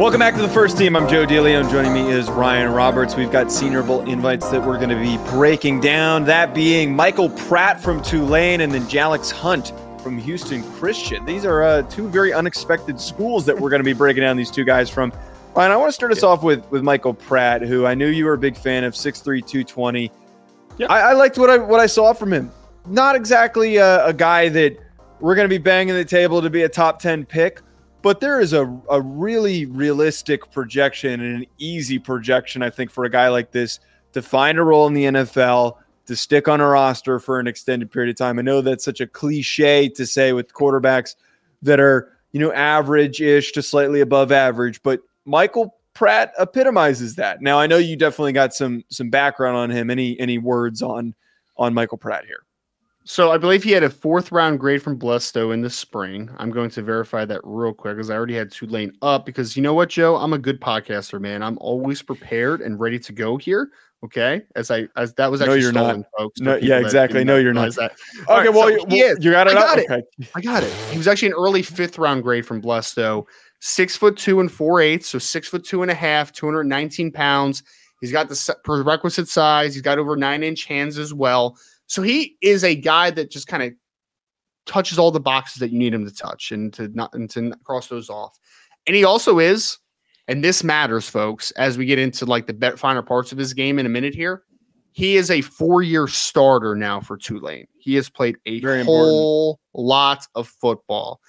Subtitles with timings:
[0.00, 0.96] Welcome back to the first team.
[0.96, 1.70] I'm Joe DeLeone.
[1.70, 3.16] Joining me is Ryan Roberts.
[3.16, 6.24] We've got Senior Bowl invites that we're going to be breaking down.
[6.24, 11.26] That being Michael Pratt from Tulane and then Jalyx Hunt from Houston Christian.
[11.26, 14.50] These are uh, two very unexpected schools that we're going to be breaking down these
[14.50, 15.12] two guys from.
[15.54, 18.24] Ryan, I want to start us off with with Michael Pratt, who I knew you
[18.24, 20.10] were a big fan of, 6'3", 220.
[20.80, 22.50] I, I liked what I what I saw from him.
[22.86, 24.78] Not exactly a, a guy that
[25.20, 27.60] we're going to be banging the table to be a top 10 pick,
[28.02, 33.04] but there is a, a really realistic projection and an easy projection, I think, for
[33.04, 33.80] a guy like this
[34.12, 37.90] to find a role in the NFL, to stick on a roster for an extended
[37.90, 38.38] period of time.
[38.38, 41.14] I know that's such a cliche to say with quarterbacks
[41.62, 47.42] that are, you know, average ish to slightly above average, but Michael Pratt epitomizes that.
[47.42, 49.90] Now I know you definitely got some some background on him.
[49.90, 51.14] Any any words on
[51.56, 52.42] on Michael Pratt here?
[53.10, 56.30] So I believe he had a fourth round grade from Bledsoe in the spring.
[56.38, 59.26] I'm going to verify that real quick because I already had Tulane up.
[59.26, 61.42] Because you know what, Joe, I'm a good podcaster, man.
[61.42, 63.72] I'm always prepared and ready to go here.
[64.04, 66.06] Okay, as I as that was actually no, you're stolen, not.
[66.16, 66.40] folks.
[66.40, 67.24] No, yeah, exactly.
[67.24, 67.74] No, you're not.
[67.74, 67.96] That.
[68.28, 69.24] Okay, right, well, so you, is.
[69.24, 69.56] you got it.
[69.56, 69.66] I up?
[69.66, 69.90] got it.
[69.90, 70.30] Okay.
[70.36, 70.72] I got it.
[70.92, 73.26] He was actually an early fifth round grade from Bledsoe,
[73.58, 77.64] six foot two and four eighths, so six foot two and a half, 219 pounds.
[78.00, 79.74] He's got the prerequisite size.
[79.74, 81.58] He's got over nine inch hands as well.
[81.90, 83.72] So he is a guy that just kind of
[84.64, 87.40] touches all the boxes that you need him to touch and to not and to
[87.42, 88.38] not cross those off.
[88.86, 89.76] And he also is,
[90.28, 93.80] and this matters, folks, as we get into like the finer parts of his game
[93.80, 94.44] in a minute here.
[94.92, 97.66] He is a four-year starter now for Tulane.
[97.78, 99.08] He has played a Very important.
[99.10, 101.20] whole lot of football.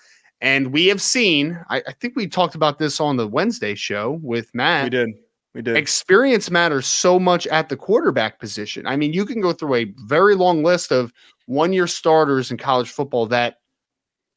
[0.42, 4.20] And we have seen, I, I think we talked about this on the Wednesday show
[4.22, 5.10] with Matt We did.
[5.54, 5.76] We did.
[5.76, 8.88] experience matters so much at the quarterback position.
[8.88, 11.12] I mean, you can go through a very long list of
[11.46, 13.58] one year starters in college football that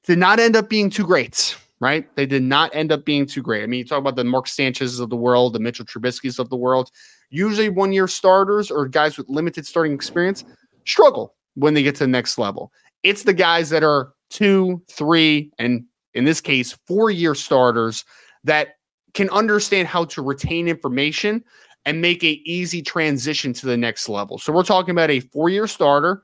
[0.05, 2.13] did not end up being too great, right?
[2.17, 3.63] They did not end up being too great.
[3.63, 6.51] I mean, you talk about the Mark Sanchez's of the world, the Mitchell Trubisky's of
[6.51, 6.91] the world.
[7.31, 10.45] Usually, one year starters or guys with limited starting experience
[10.85, 12.73] struggle when they get to the next level.
[13.05, 18.05] It's the guys that are two, three, and in this case, four year starters
[18.43, 18.77] that
[19.15, 21.43] can understand how to retain information
[21.87, 24.39] and make a easy transition to the next level.
[24.39, 26.23] So we're talking about a four-year starter,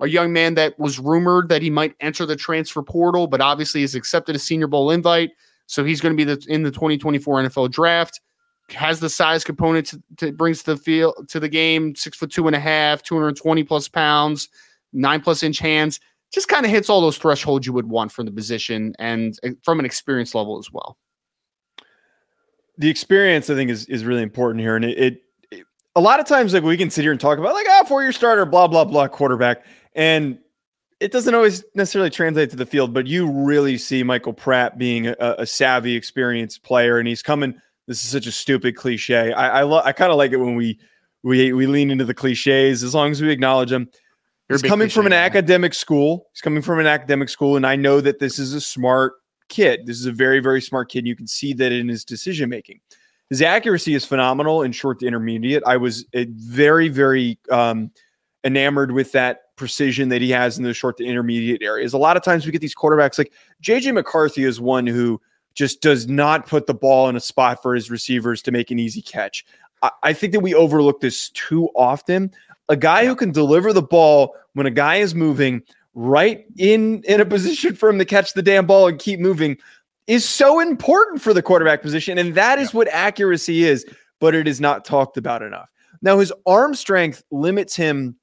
[0.00, 3.82] a young man that was rumored that he might enter the transfer portal, but obviously
[3.82, 5.30] has accepted a Senior Bowl invite.
[5.66, 8.20] So he's going to be the, in the 2024 NFL draft.
[8.70, 12.30] Has the size component to, to brings to the field to the game, six foot
[12.30, 14.48] two and a half, 220 plus pounds,
[14.92, 15.98] nine plus inch hands.
[16.32, 19.50] Just kind of hits all those thresholds you would want from the position and uh,
[19.64, 20.96] from an experience level as well.
[22.80, 26.18] The experience I think is is really important here, and it, it, it- a lot
[26.20, 28.44] of times like we can sit here and talk about like ah four year starter
[28.46, 29.64] blah blah blah quarterback,
[29.94, 30.38] and
[31.00, 32.92] it doesn't always necessarily translate to the field.
[32.94, 37.54] But you really see Michael Pratt being a, a savvy, experienced player, and he's coming.
[37.86, 39.32] This is such a stupid cliche.
[39.32, 40.78] I I, lo- I kind of like it when we
[41.22, 43.88] we we lean into the cliches as long as we acknowledge them.
[44.48, 45.26] You're He's coming from an cliche guy.
[45.26, 46.26] academic school.
[46.32, 49.12] He's coming from an academic school, and I know that this is a smart
[49.50, 49.86] kid.
[49.86, 51.06] This is a very, very smart kid.
[51.06, 52.80] You can see that in his decision making.
[53.28, 55.62] His accuracy is phenomenal in short to intermediate.
[55.66, 57.90] I was uh, very, very um,
[58.44, 61.92] enamored with that precision that he has in the short to intermediate areas.
[61.92, 65.20] A lot of times we get these quarterbacks like JJ McCarthy is one who
[65.54, 68.78] just does not put the ball in a spot for his receivers to make an
[68.78, 69.44] easy catch.
[69.82, 72.32] I, I think that we overlook this too often.
[72.68, 75.62] A guy who can deliver the ball when a guy is moving
[75.94, 79.56] right in in a position for him to catch the damn ball and keep moving
[80.06, 82.18] is so important for the quarterback position.
[82.18, 83.84] And that is what accuracy is
[84.20, 85.70] but it is not talked about enough.
[86.02, 88.16] Now his arm strength limits him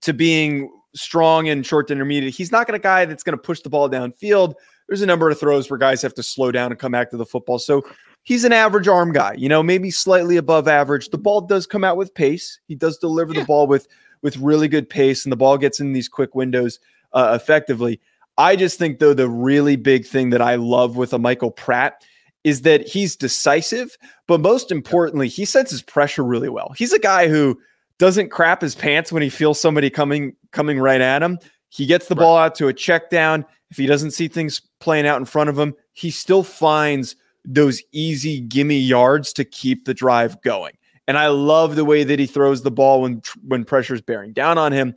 [0.00, 2.34] to being strong and short to intermediate.
[2.34, 4.54] He's not going to guy that's going to push the ball downfield.
[4.88, 7.16] There's a number of throws where guys have to slow down and come back to
[7.16, 7.58] the football.
[7.58, 7.82] So
[8.22, 11.10] he's an average arm guy you know maybe slightly above average.
[11.10, 12.60] The ball does come out with pace.
[12.66, 13.88] He does deliver the ball with
[14.22, 16.78] with really good pace and the ball gets in these quick windows
[17.14, 18.00] uh, effectively.
[18.36, 22.04] I just think though the really big thing that I love with a Michael Pratt
[22.42, 23.96] is that he's decisive,
[24.26, 26.74] but most importantly, he senses pressure really well.
[26.76, 27.58] He's a guy who
[27.98, 31.38] doesn't crap his pants when he feels somebody coming coming right at him.
[31.70, 33.44] He gets the ball out to a check down.
[33.70, 37.82] If he doesn't see things playing out in front of him, he still finds those
[37.92, 40.76] easy gimme yards to keep the drive going.
[41.06, 44.58] And I love the way that he throws the ball when when pressure's bearing down
[44.58, 44.94] on him.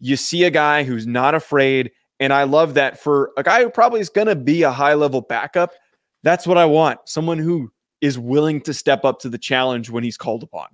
[0.00, 1.92] You see a guy who's not afraid.
[2.18, 4.94] And I love that for a guy who probably is going to be a high
[4.94, 5.70] level backup.
[6.22, 6.98] That's what I want.
[7.06, 7.70] Someone who
[8.00, 10.66] is willing to step up to the challenge when he's called upon.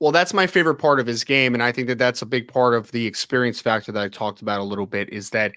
[0.00, 1.54] Well, that's my favorite part of his game.
[1.54, 4.42] And I think that that's a big part of the experience factor that I talked
[4.42, 5.52] about a little bit is that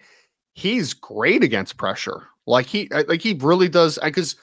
[0.53, 2.27] he's great against pressure.
[2.45, 3.99] Like he, uh, like he really does.
[4.01, 4.35] Because,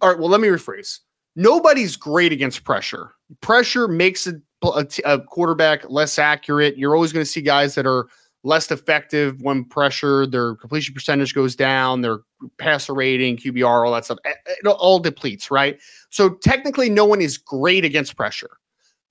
[0.00, 0.98] all right, well, let me rephrase.
[1.36, 3.12] Nobody's great against pressure.
[3.40, 6.76] Pressure makes a, a, a quarterback less accurate.
[6.76, 8.06] You're always going to see guys that are
[8.42, 10.26] less effective when pressure.
[10.26, 12.00] Their completion percentage goes down.
[12.00, 12.18] Their
[12.58, 15.78] passer rating, QBR, all that stuff, it all depletes, right?
[16.10, 18.50] So technically, no one is great against pressure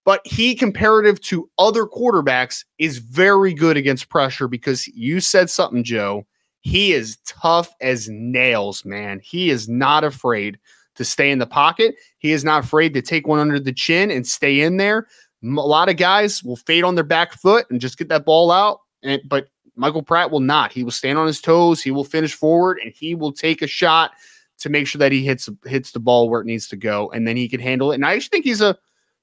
[0.05, 5.83] but he comparative to other quarterbacks is very good against pressure because you said something
[5.83, 6.25] joe
[6.61, 10.57] he is tough as nails man he is not afraid
[10.95, 14.09] to stay in the pocket he is not afraid to take one under the chin
[14.09, 15.07] and stay in there
[15.45, 18.51] a lot of guys will fade on their back foot and just get that ball
[18.51, 22.03] out and but michael pratt will not he will stand on his toes he will
[22.03, 24.11] finish forward and he will take a shot
[24.57, 27.27] to make sure that he hits hits the ball where it needs to go and
[27.27, 28.77] then he can handle it and i actually think he's a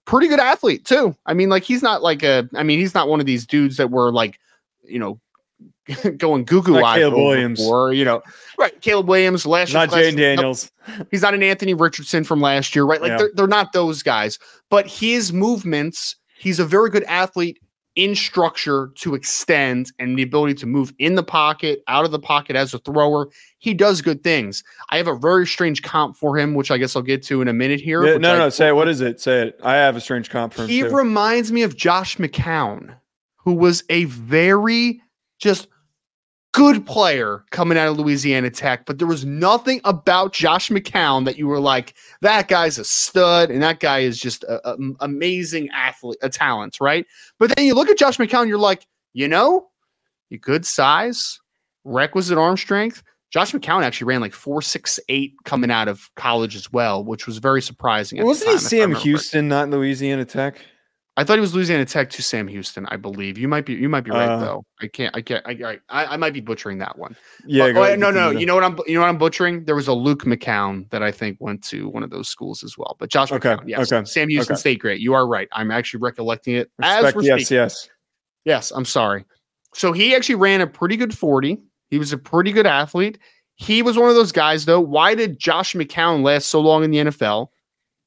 [0.04, 1.16] pretty good athlete too.
[1.26, 2.48] I mean, like he's not like a.
[2.54, 4.38] I mean, he's not one of these dudes that were like,
[4.84, 5.20] you know,
[6.16, 8.22] going goo goo eyed Caleb Williams or you know,
[8.58, 8.80] right?
[8.80, 10.70] Caleb Williams last year, not Jayden Daniels.
[11.10, 13.00] He's not an Anthony Richardson from last year, right?
[13.00, 13.18] Like yeah.
[13.18, 14.38] they're, they're not those guys,
[14.70, 16.16] but his movements.
[16.38, 17.60] He's a very good athlete
[17.94, 22.18] in structure to extend and the ability to move in the pocket, out of the
[22.18, 23.28] pocket as a thrower.
[23.58, 24.64] He does good things.
[24.88, 27.48] I have a very strange comp for him, which I guess I'll get to in
[27.48, 28.04] a minute here.
[28.04, 28.76] Yeah, no, I, no, say it.
[28.76, 29.20] What is it?
[29.20, 29.60] Say it.
[29.62, 30.68] I have a strange comp for him.
[30.68, 30.88] He too.
[30.88, 32.96] reminds me of Josh McCown,
[33.36, 35.02] who was a very
[35.38, 35.68] just
[36.52, 41.38] good player coming out of Louisiana Tech, but there was nothing about Josh McCown that
[41.38, 46.18] you were like, that guy's a stud and that guy is just an amazing athlete,
[46.22, 47.06] a talent, right?
[47.38, 49.68] But then you look at Josh McCown, you're like, you know,
[50.28, 51.40] you good size,
[51.84, 53.02] requisite arm strength.
[53.30, 57.26] Josh McCown actually ran like four six eight coming out of college as well, which
[57.26, 58.22] was very surprising.
[58.22, 60.58] Wasn't he Sam Houston, not Louisiana Tech?
[61.18, 63.36] I thought he was Louisiana Tech to Sam Houston, I believe.
[63.36, 64.64] You might be you might be right uh, though.
[64.80, 67.14] I can't I can't I, I, I might be butchering that one.
[67.46, 68.30] Yeah, but, oh, no, no.
[68.30, 69.66] You know what I'm you know what I'm butchering?
[69.66, 72.78] There was a Luke McCown that I think went to one of those schools as
[72.78, 72.96] well.
[72.98, 73.92] But Josh okay, McCown, yes.
[73.92, 74.06] Okay.
[74.06, 74.60] Sam Houston okay.
[74.60, 75.00] State great.
[75.00, 75.48] You are right.
[75.52, 77.56] I'm actually recollecting it Respect, as we're yes, speaking.
[77.56, 77.88] yes.
[78.44, 79.24] Yes, I'm sorry.
[79.74, 81.58] So he actually ran a pretty good 40.
[81.90, 83.18] He was a pretty good athlete.
[83.56, 84.80] He was one of those guys, though.
[84.80, 87.48] Why did Josh McCown last so long in the NFL?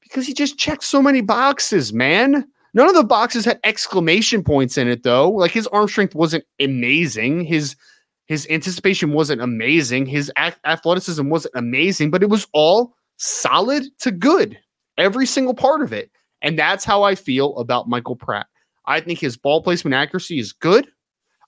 [0.02, 2.46] Because he just checked so many boxes, man.
[2.76, 5.30] None of the boxes had exclamation points in it though.
[5.30, 7.46] Like his arm strength wasn't amazing.
[7.46, 7.74] His
[8.26, 10.04] his anticipation wasn't amazing.
[10.04, 14.58] His athleticism wasn't amazing, but it was all solid to good.
[14.98, 16.10] Every single part of it.
[16.42, 18.46] And that's how I feel about Michael Pratt.
[18.84, 20.86] I think his ball placement accuracy is good.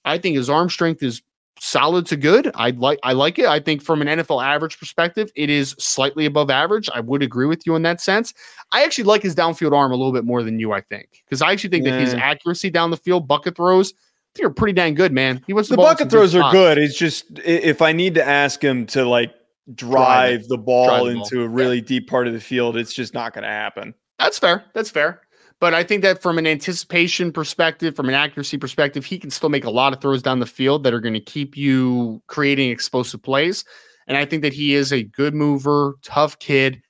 [0.07, 1.21] I think his arm strength is
[1.61, 2.51] solid to good.
[2.55, 3.47] I like I like it.
[3.47, 6.89] I think from an NFL average perspective, it is slightly above average.
[6.95, 8.35] I would agree with you in that sense.
[8.73, 11.23] I actually like his downfield arm a little bit more than you, I think.
[11.25, 11.93] Because I actually think yeah.
[11.93, 13.97] that his accuracy down the field, bucket throws, I
[14.35, 15.43] think are pretty dang good, man.
[15.47, 16.79] He was the, the bucket throws are good.
[16.79, 19.35] It's just if I need to ask him to like
[19.75, 21.45] drive, drive the ball drive into ball.
[21.45, 21.85] a really yeah.
[21.85, 23.95] deep part of the field, it's just not going to happen.
[24.19, 24.65] That's fair.
[24.75, 25.23] That's fair.
[25.61, 29.49] But I think that from an anticipation perspective, from an accuracy perspective, he can still
[29.49, 32.71] make a lot of throws down the field that are going to keep you creating
[32.71, 33.65] explosive plays.
[34.07, 36.81] And I think that he is a good mover, tough kid.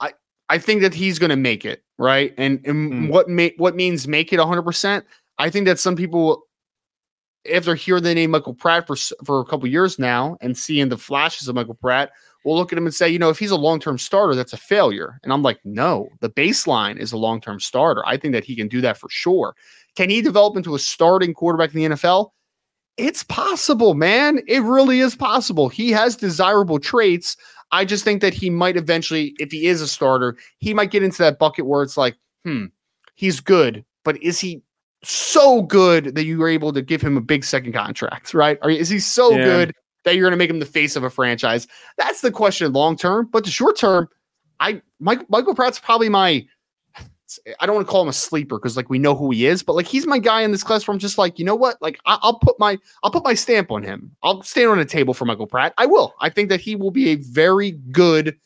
[0.00, 0.12] I
[0.48, 2.32] I think that he's going to make it right.
[2.38, 3.08] And and mm.
[3.10, 4.62] what make what means make it 100.
[4.62, 5.04] percent
[5.38, 6.44] I think that some people,
[7.48, 10.88] if they're hearing the name Michael Pratt for for a couple years now and seeing
[10.88, 12.10] the flashes of Michael Pratt,
[12.44, 14.52] we'll look at him and say, you know, if he's a long term starter, that's
[14.52, 15.18] a failure.
[15.22, 18.06] And I'm like, no, the baseline is a long term starter.
[18.06, 19.54] I think that he can do that for sure.
[19.96, 22.30] Can he develop into a starting quarterback in the NFL?
[22.96, 24.40] It's possible, man.
[24.46, 25.68] It really is possible.
[25.68, 27.36] He has desirable traits.
[27.72, 31.02] I just think that he might eventually, if he is a starter, he might get
[31.02, 32.66] into that bucket where it's like, hmm,
[33.16, 34.62] he's good, but is he
[35.02, 38.58] so good that you were able to give him a big second contract, right?
[38.62, 39.44] Or is he so yeah.
[39.44, 39.74] good
[40.04, 41.66] that you're going to make him the face of a franchise?
[41.96, 43.28] That's the question long term.
[43.30, 44.08] But the short term,
[44.60, 46.46] I Mike, Michael Pratt's probably my.
[47.58, 49.60] I don't want to call him a sleeper because like we know who he is,
[49.60, 51.76] but like he's my guy in this class where I'm just like, you know what?
[51.82, 54.14] Like I, will put my I'll put my stamp on him.
[54.22, 55.74] I'll stand on a table for Michael Pratt.
[55.76, 56.14] I will.
[56.20, 58.38] I think that he will be a very good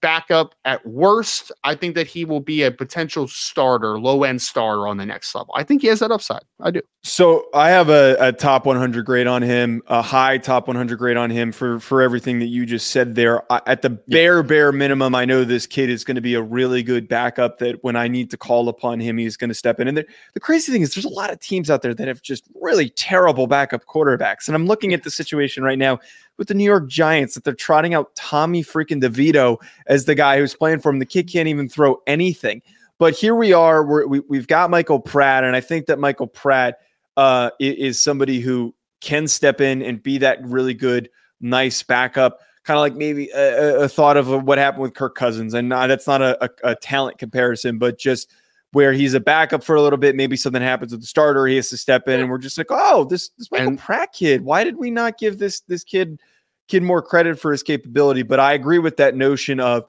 [0.00, 1.52] backup at worst.
[1.64, 5.34] I think that he will be a potential starter, low end starter on the next
[5.34, 5.54] level.
[5.56, 6.42] I think he has that upside.
[6.60, 6.80] I do.
[7.02, 11.16] So I have a, a, top 100 grade on him, a high top 100 grade
[11.16, 13.50] on him for for everything that you just said there.
[13.50, 16.42] I, at the bare bare minimum, I know this kid is going to be a
[16.42, 17.58] really good backup.
[17.58, 19.88] That when I need to call upon him, he's going to step in.
[19.88, 22.20] And the, the crazy thing is, there's a lot of teams out there that have
[22.20, 24.46] just really terrible backup quarterbacks.
[24.46, 26.00] And I'm looking at the situation right now
[26.40, 30.38] with the New York Giants that they're trotting out Tommy freaking DeVito as the guy
[30.38, 30.98] who's playing for him.
[30.98, 32.62] The kid can't even throw anything.
[32.98, 33.84] But here we are.
[33.84, 36.78] We're, we we have got Michael Pratt, and I think that Michael Pratt
[37.18, 41.10] uh, is somebody who can step in and be that really good,
[41.42, 42.40] nice backup.
[42.64, 45.86] Kind of like maybe a, a, thought of what happened with Kirk Cousins, and uh,
[45.86, 48.32] that's not a, a, a talent comparison, but just
[48.72, 50.14] where he's a backup for a little bit.
[50.14, 52.68] Maybe something happens with the starter, he has to step in, and we're just like,
[52.70, 54.42] oh, this this Michael and, Pratt kid.
[54.42, 56.20] Why did we not give this this kid
[56.68, 58.22] kid more credit for his capability?
[58.22, 59.86] But I agree with that notion of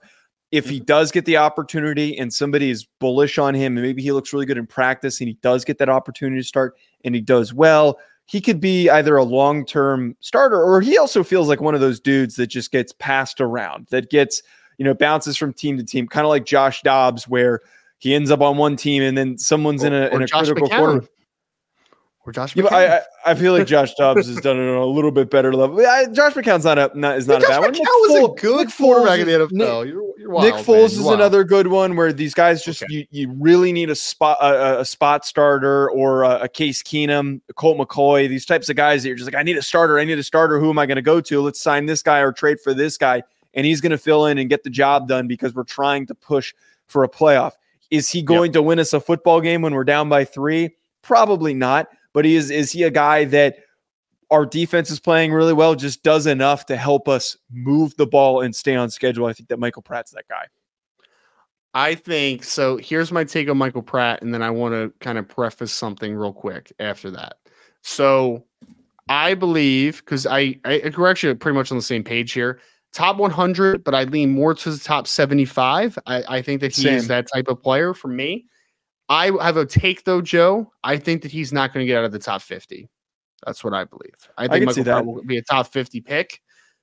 [0.52, 0.86] if he mm-hmm.
[0.86, 4.46] does get the opportunity and somebody is bullish on him and maybe he looks really
[4.46, 7.98] good in practice and he does get that opportunity to start and he does well,
[8.26, 11.82] he could be either a long term starter or he also feels like one of
[11.82, 14.44] those dudes that just gets passed around, that gets,
[14.78, 17.62] you know, bounces from team to team, kind of like Josh Dobbs, where
[18.02, 20.68] he ends up on one team and then someone's or, in a, in a critical
[20.68, 20.78] McCown.
[20.78, 21.08] quarter
[22.26, 22.56] or Josh.
[22.56, 25.54] Yeah, I, I, feel like Josh Dobbs has done it on a little bit better
[25.54, 25.78] level.
[26.14, 27.74] Josh McCown's not a not is not yeah, a bad one.
[27.74, 29.52] Josh McCown was a good Nick quarterback in the NFL.
[29.52, 31.16] Nick, you're, you're wild, Nick Foles is wild.
[31.16, 32.94] another good one where these guys just okay.
[32.94, 37.42] you, you really need a spot a, a spot starter or a, a, Case Keenum,
[37.50, 39.98] a Colt McCoy, these types of guys that you're just like I need a starter,
[40.00, 40.60] I need a starter.
[40.60, 41.42] Who am I going to go to?
[41.42, 44.38] Let's sign this guy or trade for this guy, and he's going to fill in
[44.38, 46.54] and get the job done because we're trying to push
[46.86, 47.54] for a playoff.
[47.92, 48.54] Is he going yep.
[48.54, 50.76] to win us a football game when we're down by three?
[51.04, 53.58] Probably not but he is is he a guy that
[54.30, 58.42] our defense is playing really well, just does enough to help us move the ball
[58.42, 59.26] and stay on schedule.
[59.26, 60.46] I think that Michael Pratt's that guy.
[61.74, 62.78] I think so.
[62.78, 66.16] Here's my take on Michael Pratt, and then I want to kind of preface something
[66.16, 67.38] real quick after that.
[67.82, 68.46] So
[69.10, 72.60] I believe because I, I we're actually pretty much on the same page here.
[72.94, 75.98] Top 100, but I lean more to the top 75.
[76.06, 76.96] I, I think that he Same.
[76.96, 78.48] is that type of player for me.
[79.08, 80.72] I have a take though, Joe.
[80.84, 82.90] I think that he's not going to get out of the top 50.
[83.46, 84.16] That's what I believe.
[84.38, 86.42] I think I Michael Pratt will be a top 50 pick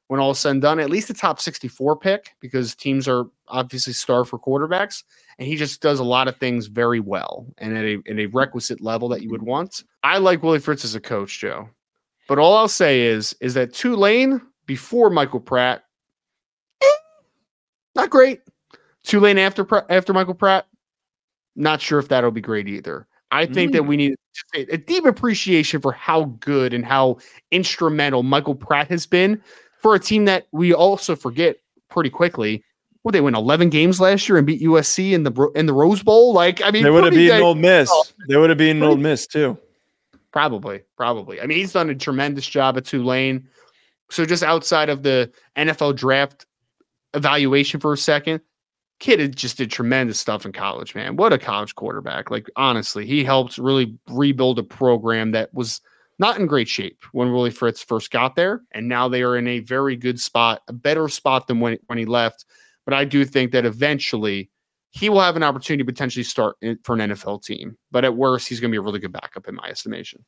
[0.09, 3.27] when all is said and done, at least a top 64 pick because teams are
[3.47, 5.05] obviously starved for quarterbacks.
[5.39, 8.27] And he just does a lot of things very well and at a, at a
[8.27, 9.85] requisite level that you would want.
[10.03, 11.69] I like Willie Fritz as a coach, Joe.
[12.27, 15.85] But all I'll say is, is that Tulane before Michael Pratt,
[17.99, 18.41] not great.
[19.05, 20.67] Tulane after after Michael Pratt,
[21.57, 23.07] not sure if that'll be great either.
[23.31, 23.75] I think mm.
[23.75, 24.15] that we need
[24.55, 27.19] a deep appreciation for how good and how
[27.51, 29.43] instrumental Michael Pratt has been
[29.79, 31.57] for a team that we also forget
[31.91, 32.65] pretty quickly.
[33.05, 36.03] Well, they win 11 games last year and beat USC in the in the Rose
[36.03, 36.33] Bowl.
[36.33, 37.91] Like, I mean, they would have beaten Ole Miss.
[38.29, 39.59] They would have beaten Ole Miss too.
[40.33, 41.41] Probably, probably.
[41.41, 43.49] I mean, he's done a tremendous job at Tulane.
[44.11, 46.47] So, just outside of the NFL draft
[47.15, 48.41] evaluation for a second,
[49.01, 51.17] kid just did tremendous stuff in college, man.
[51.17, 52.31] What a college quarterback.
[52.31, 55.81] Like, honestly, he helped really rebuild a program that was
[56.19, 58.63] not in great shape when Willie Fritz first got there.
[58.73, 61.99] And now they are in a very good spot, a better spot than when, when
[61.99, 62.45] he left.
[62.85, 64.51] But I do think that eventually
[64.91, 67.77] he will have an opportunity to potentially start in, for an NFL team.
[67.91, 70.25] But at worst, he's going to be a really good backup in my estimation.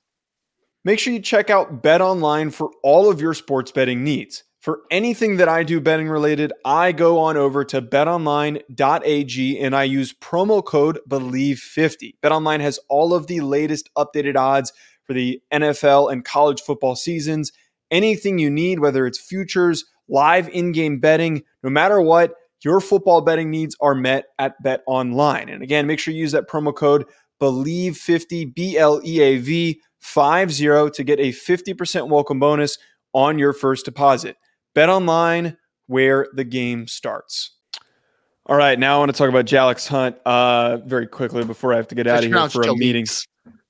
[0.84, 4.44] Make sure you check out Bet Online for all of your sports betting needs.
[4.60, 9.84] For anything that I do betting related, I go on over to betonline.ag and I
[9.84, 12.16] use promo code BLEAV50.
[12.22, 14.74] BetOnline has all of the latest updated odds
[15.04, 17.52] for the NFL and college football seasons.
[17.90, 23.22] Anything you need, whether it's futures, live in game betting, no matter what, your football
[23.22, 25.50] betting needs are met at BetOnline.
[25.50, 27.06] And again, make sure you use that promo code
[27.40, 32.76] BLEAV50, B L E A V 50 to get a 50% welcome bonus
[33.14, 34.36] on your first deposit.
[34.74, 37.52] Bet online where the game starts.
[38.46, 41.76] All right, now I want to talk about Jalyx Hunt uh, very quickly before I
[41.76, 43.06] have to get out of here for a meeting.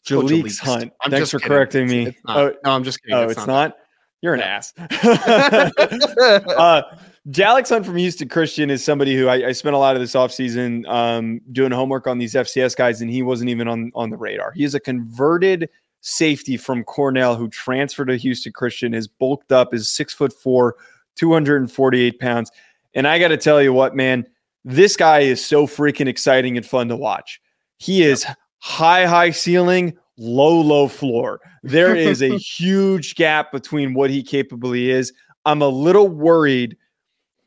[0.07, 0.93] Hunt.
[1.03, 1.55] I'm Thanks for kidding.
[1.55, 2.17] correcting me.
[2.27, 3.17] Oh, no, I'm just kidding.
[3.17, 3.71] Oh, it's, it's not.
[3.71, 3.77] not?
[4.23, 4.73] You're an ass.
[4.79, 6.83] uh,
[7.29, 10.15] Jalyx Hunt from Houston Christian is somebody who I, I spent a lot of this
[10.15, 14.17] offseason um, doing homework on these FCS guys, and he wasn't even on, on the
[14.17, 14.53] radar.
[14.53, 15.69] He is a converted
[16.01, 20.77] safety from Cornell who transferred to Houston Christian, is bulked up, is six foot four,
[21.17, 22.51] 248 pounds.
[22.95, 24.27] And I got to tell you what, man,
[24.65, 27.41] this guy is so freaking exciting and fun to watch.
[27.79, 28.27] He is
[28.59, 31.41] high, high ceiling, low, low floor.
[31.63, 35.13] There is a huge gap between what he capably is.
[35.47, 36.77] I'm a little worried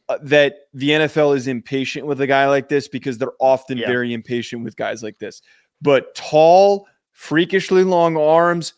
[0.10, 3.88] uh, that the NFL is impatient with a guy like this because they're often Yeah.
[3.88, 5.42] very impatient with guys like this.
[5.82, 8.74] But tall, freakishly long arms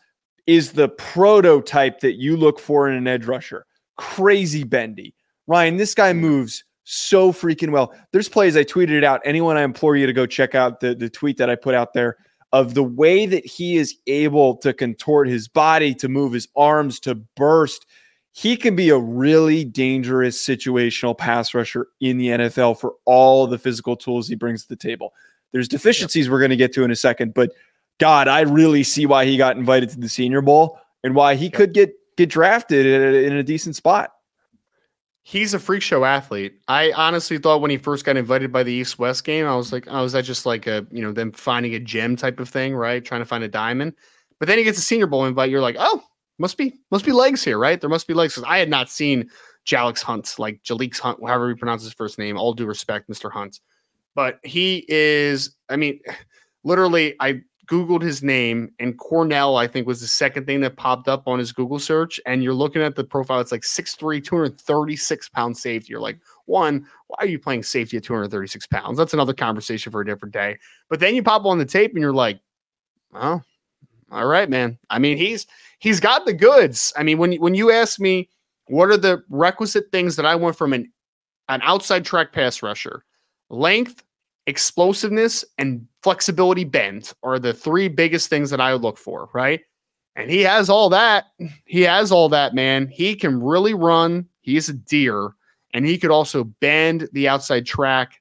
[0.46, 3.66] is the prototype that you look for in an edge rusher.
[3.96, 5.14] Crazy bendy.
[5.46, 6.20] Ryan, this guy hmm.
[6.20, 7.92] moves so freaking well.
[8.12, 9.20] There's plays I tweeted out.
[9.24, 11.92] Anyone, I implore you to go check out the, the tweet that I put out
[11.92, 12.16] there
[12.52, 17.00] of the way that he is able to contort his body, to move his arms,
[17.00, 17.86] to burst.
[18.32, 23.58] He can be a really dangerous situational pass rusher in the NFL for all the
[23.58, 25.12] physical tools he brings to the table.
[25.52, 27.50] There's deficiencies we're going to get to in a second, but
[27.98, 31.50] God, I really see why he got invited to the Senior Bowl and why he
[31.50, 34.12] could get get drafted in a, in a decent spot.
[35.22, 36.60] He's a freak show athlete.
[36.68, 39.72] I honestly thought when he first got invited by the East West game, I was
[39.72, 42.48] like, oh, is that just like a, you know, them finding a gem type of
[42.48, 43.04] thing, right?
[43.04, 43.94] Trying to find a diamond.
[44.38, 45.50] But then he gets a Senior Bowl invite.
[45.50, 46.00] You're like, oh,
[46.38, 47.80] must be, must be legs here, right?
[47.80, 48.34] There must be legs.
[48.34, 49.28] Because I had not seen
[49.66, 52.38] Jalyx Hunt, like Jalyx Hunt, however you pronounce his first name.
[52.38, 53.30] All due respect, Mr.
[53.30, 53.58] Hunt.
[54.14, 56.00] But he is, I mean,
[56.62, 61.08] literally, I Googled his name, and Cornell, I think, was the second thing that popped
[61.08, 62.20] up on his Google search.
[62.24, 65.90] And you're looking at the profile, it's like 6'3, 236 pound safety.
[65.90, 68.96] You're like, one, why are you playing safety at 236 pounds?
[68.96, 70.58] That's another conversation for a different day.
[70.88, 72.40] But then you pop on the tape and you're like,
[73.14, 73.42] oh,
[74.10, 74.78] all right, man.
[74.90, 75.46] I mean, he's
[75.80, 76.92] he's got the goods.
[76.96, 78.28] I mean, when when you ask me
[78.68, 80.92] what are the requisite things that I want from an
[81.48, 83.04] an outside track pass rusher,
[83.50, 84.02] length,
[84.46, 89.60] explosiveness, and flexibility bend are the three biggest things that I would look for, right?
[90.14, 91.26] And he has all that.
[91.66, 92.88] He has all that, man.
[92.88, 94.26] He can really run.
[94.40, 95.30] He's a deer,
[95.74, 98.20] and he could also bend the outside track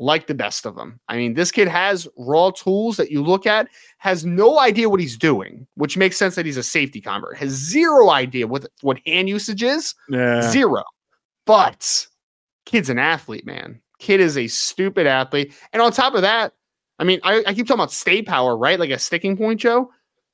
[0.00, 0.98] like the best of them.
[1.08, 5.00] I mean, this kid has raw tools that you look at, has no idea what
[5.00, 9.00] he's doing, which makes sense that he's a safety convert, has zero idea what, what
[9.06, 10.48] hand usage is, Yeah.
[10.50, 10.84] zero.
[11.46, 12.06] But
[12.64, 13.80] kid's an athlete, man.
[13.98, 15.54] Kid is a stupid athlete.
[15.72, 16.52] And on top of that,
[16.98, 18.78] I mean, I, I keep talking about stay power, right?
[18.78, 19.90] Like a sticking point, Joe.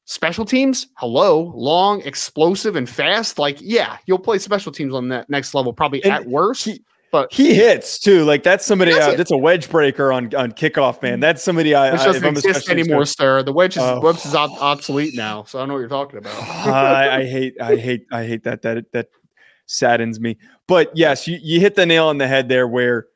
[0.07, 3.39] Special teams, hello, long, explosive, and fast.
[3.39, 6.67] Like, yeah, you'll play special teams on that next level, probably And at worst.
[6.67, 8.25] he- but He hits too.
[8.25, 8.93] Like that's somebody.
[8.93, 11.21] Uh, that's a wedge breaker on on kickoff, man.
[11.21, 11.73] That's somebody.
[11.73, 13.45] I, which I doesn't exist anymore, sir.
[13.45, 16.19] The wedge is webs is ob- obsolete now, so I don't know what you're talking
[16.19, 16.35] about.
[16.43, 17.55] I, I hate.
[17.61, 18.07] I hate.
[18.11, 18.63] I hate that.
[18.63, 19.11] That that
[19.67, 20.37] saddens me.
[20.67, 22.67] But yes, you, you hit the nail on the head there.
[22.67, 23.07] Where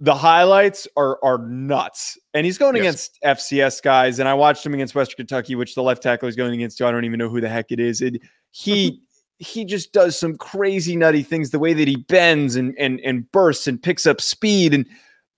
[0.00, 2.82] the highlights are are nuts, and he's going Yes.
[2.82, 4.18] against FCS guys.
[4.18, 6.78] And I watched him against Western Kentucky, which the left tackle is going against.
[6.78, 6.86] Too.
[6.86, 8.00] I don't even know who the heck it is.
[8.00, 9.00] It, he
[9.38, 11.50] he just does some crazy nutty things.
[11.50, 14.86] The way that he bends and and and bursts and picks up speed, and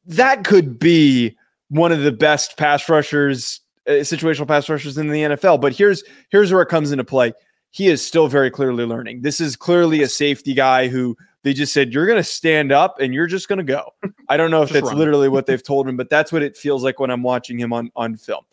[0.07, 1.37] that could be
[1.69, 5.61] one of the best pass rushers, uh, situational pass rushers in the NFL.
[5.61, 7.33] But here's here's where it comes into play.
[7.71, 9.23] He is still very clearly learning.
[9.23, 13.01] This is clearly a safety guy who they just said you're going to stand up
[13.01, 13.93] and you're just going to go.
[14.29, 14.99] I don't know if that's run.
[14.99, 17.73] literally what they've told him, but that's what it feels like when I'm watching him
[17.73, 18.45] on on film.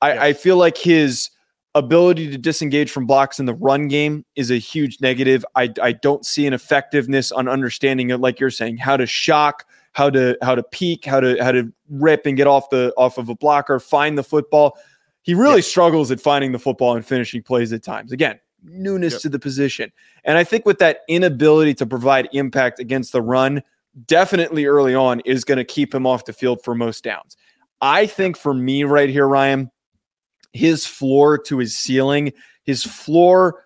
[0.00, 0.22] I, Yeah.
[0.24, 1.30] I feel like his
[1.74, 5.44] ability to disengage from blocks in the run game is a huge negative.
[5.54, 9.66] I, I don't see an effectiveness on understanding it, like you're saying, how to shock,
[9.92, 13.18] how to how to peak, how to how to rip and get off the off
[13.18, 14.78] of a blocker, find the football.
[15.22, 18.10] He really struggles at finding the football and finishing plays at times.
[18.10, 19.20] Again, newness Yep.
[19.22, 19.92] to the position.
[20.24, 23.62] And I think with that inability to provide impact against the run,
[24.06, 27.36] definitely early on is going to keep him off the field for most downs.
[27.80, 29.70] I think for me right here, Ryan,
[30.52, 32.32] his floor to his ceiling,
[32.64, 33.64] his floor,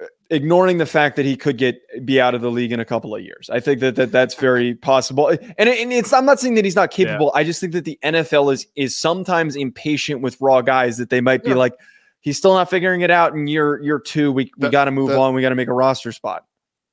[0.00, 2.84] uh, ignoring the fact that he could get be out of the league in a
[2.84, 3.48] couple of years.
[3.50, 5.28] I think that, that that's very possible.
[5.28, 7.30] And, it- and it's I'm not saying that he's not capable.
[7.34, 11.20] I just think that the NFL is is sometimes impatient with raw guys that they
[11.20, 11.56] might be Yeah.
[11.56, 11.74] like,
[12.20, 14.32] he's still not figuring it out in year year two.
[14.32, 15.34] We we got to move the- on.
[15.34, 16.44] We got to make a roster spot.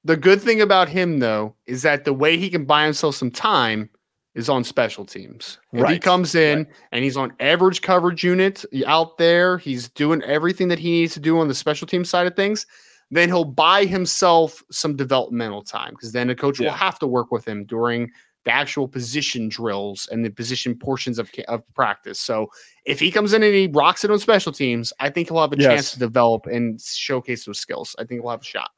[0.04, 3.32] The good thing about him, though, is that the way he can buy himself some
[3.32, 3.90] time
[4.36, 5.58] is on special teams.
[5.74, 10.68] If he comes in and he's on average coverage unit out there, he's doing everything
[10.70, 12.68] that he needs to do on the special team side of things,
[13.10, 16.68] then he'll buy himself some developmental time because then the coach Yeah.
[16.68, 18.12] will have to work with him during
[18.48, 22.18] the actual position drills and the position portions of, of practice.
[22.18, 22.50] So
[22.86, 25.52] if he comes in and he rocks it on special teams, I think he'll have
[25.52, 25.68] a Yes.
[25.68, 27.94] chance to develop and showcase those skills.
[28.00, 28.72] I think he'll have a shot.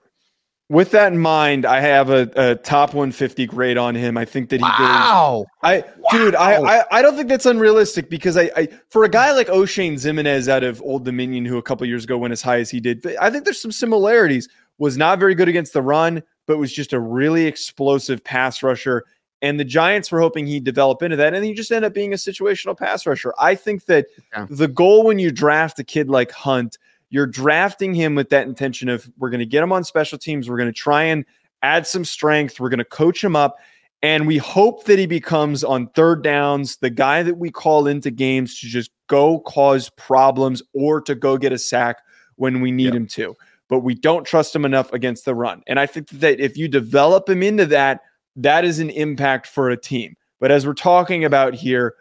[0.70, 4.18] With that in mind, I have a, a top 150 grade on him.
[4.18, 5.46] I think that he goes Wow.
[5.62, 9.32] I, dude, I, I, I don't think that's unrealistic because I, I, for a guy
[9.34, 12.60] like Oshane Ximines out of Old Dominion, who a couple years ago went as high
[12.60, 14.50] as he did, I think there's some similarities.
[14.80, 19.04] Was not very good against the run, but was just a really explosive pass rusher.
[19.42, 22.12] And the Giants were hoping he'd develop into that, and he just ended up being
[22.12, 23.34] a situational pass rusher.
[23.40, 24.48] I think that Yeah.
[24.50, 26.78] the goal when you draft a kid like Hunt,
[27.10, 30.50] you're drafting him with that intention of we're going to get him on special teams,
[30.50, 31.26] we're going to try and
[31.64, 32.60] add some strength.
[32.60, 33.58] We're going to coach him up.
[34.02, 38.12] And we hope that he becomes on third downs the guy that we call into
[38.12, 41.98] games to just go cause problems or to go get a sack
[42.36, 43.36] when we need him to.
[43.68, 45.64] But we don't trust him enough against the run.
[45.68, 48.02] And I think that if you develop him into that,
[48.40, 50.16] that is an impact for a team.
[50.40, 51.96] But as we're talking about here,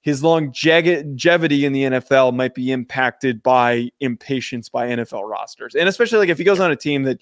[0.00, 5.74] his longevity in the NFL might be impacted by impatience by NFL rosters.
[5.74, 7.18] And especially like if he goes on a team that,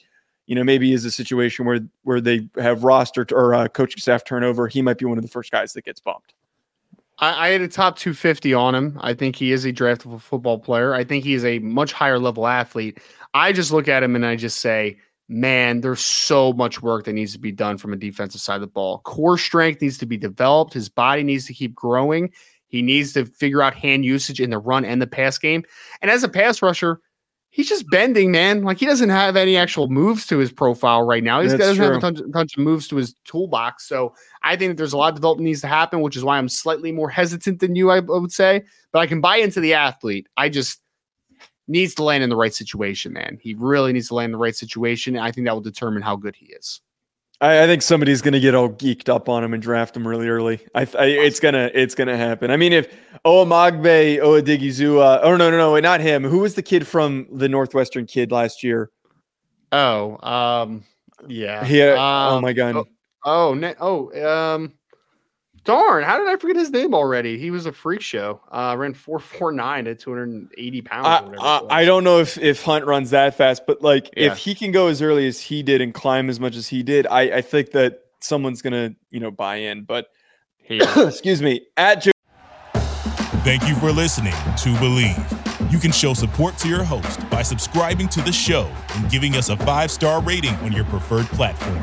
[0.47, 4.25] you know, maybe is a situation where where they have roster or uh, coaching staff
[4.25, 6.35] turnover, he might be one of the first guys that gets bumped.
[7.19, 8.99] I, I had a top 250 on him.
[9.01, 10.95] I think he is a draftable football player.
[10.95, 12.99] I think he is a much higher level athlete.
[13.33, 17.13] I just look at him and I just say, man, there's so much work that
[17.13, 19.01] needs to be done from a defensive side of the ball.
[19.01, 20.75] Core strength needs to be developed.
[20.75, 22.31] His body needs to keep growing.
[22.67, 25.65] He needs to figure out hand usage in the run and the pass game.
[26.03, 27.01] And as a pass rusher,
[27.51, 28.65] he's just bending, man.
[28.65, 31.41] Like he doesn't have any actual moves to his profile right now.
[31.41, 33.89] He doesn't have a ton, ton, of moves to his toolbox.
[33.89, 36.37] So I think that there's a lot of development needs to happen, which is why
[36.37, 38.65] I'm slightly more hesitant than you, I would say.
[38.91, 40.27] But I can buy into the athlete.
[40.37, 40.81] I just
[41.67, 43.39] needs to land in the right situation, man.
[43.41, 45.17] He really needs to land in the right situation.
[45.17, 46.81] I think that will determine how good he is.
[47.41, 50.07] I, I think somebody's going to get all geeked up on him and draft him
[50.07, 50.61] really early.
[50.75, 52.51] I, I it's gonna it's gonna happen.
[52.51, 52.89] I mean, if
[53.25, 56.23] Owamagbe Odighizuwa, oh no no no, not him.
[56.23, 58.91] Who was the kid from the Northwestern kid last year?
[59.73, 60.85] Oh, um,
[61.27, 61.65] yeah.
[61.65, 62.77] He, uh, um, oh my god.
[62.77, 62.87] Oh,
[63.25, 64.73] oh, oh, um,
[65.65, 67.39] Darn, how did I forget his name already?
[67.39, 68.41] He was a freak show.
[68.53, 71.35] Uh, ran four four nine at two hundred and eighty pounds.
[71.41, 74.33] I, I, I, don't know if if Hunt runs that fast, but like Yeah.
[74.33, 76.83] if he can go as early as he did and climb as much as he
[76.83, 79.85] did, I I think that someone's gonna you know buy in.
[79.85, 80.09] But
[80.59, 82.11] He- excuse me, at Joe
[83.45, 85.71] Thank you for listening to Bleav.
[85.71, 89.51] You can show support to your host by subscribing to the show and giving us
[89.51, 91.83] a five star rating on your preferred platform.